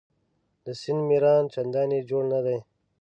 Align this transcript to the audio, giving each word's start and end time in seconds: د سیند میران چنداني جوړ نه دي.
د 0.65 0.67
سیند 0.81 1.01
میران 1.09 1.43
چنداني 1.53 1.99
جوړ 2.09 2.23
نه 2.33 2.39
دي. 2.45 2.57